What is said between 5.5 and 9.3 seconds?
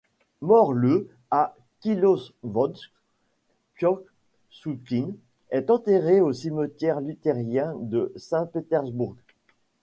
est enterré au cimetière luthérien de Saint-Pétersbourg.